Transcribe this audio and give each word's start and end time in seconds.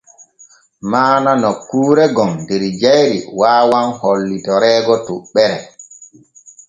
Maana 0.91 1.31
nokkuure 1.41 2.05
gon 2.15 2.31
der 2.47 2.63
jayri 2.81 3.19
waawan 3.39 3.87
hollitoreego 3.99 4.95
toɓɓere. 5.05 5.57